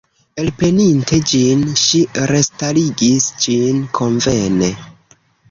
[0.43, 2.01] Elpreninte ĝin, ŝi
[2.31, 4.73] restarigis ĝin konvene.